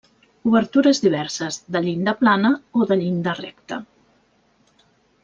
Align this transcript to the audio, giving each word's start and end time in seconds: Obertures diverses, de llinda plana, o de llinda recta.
Obertures 0.51 1.01
diverses, 1.03 1.59
de 1.75 1.81
llinda 1.87 2.15
plana, 2.23 2.51
o 2.81 2.87
de 2.93 2.99
llinda 3.03 3.37
recta. 3.41 3.79